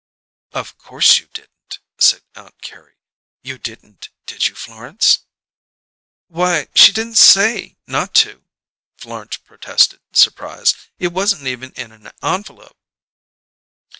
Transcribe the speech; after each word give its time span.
"Of 0.53 0.79
course 0.79 1.19
you 1.19 1.27
didn't," 1.27 1.77
said 1.99 2.23
Aunt 2.33 2.59
Carrie. 2.63 2.97
"You 3.43 3.59
didn't, 3.59 4.09
did 4.25 4.47
you, 4.47 4.55
Florence?" 4.55 5.27
"Why, 6.25 6.69
she 6.73 6.91
didn't 6.91 7.19
say 7.19 7.77
not 7.85 8.15
to," 8.15 8.43
Florence 8.97 9.37
protested, 9.37 9.99
surprised. 10.13 10.75
"It 10.97 11.09
wasn't 11.13 11.45
even 11.45 11.71
in 11.73 11.91
an 11.91 12.11
envelope." 12.23 12.79